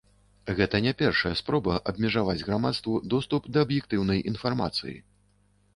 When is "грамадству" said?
2.47-2.97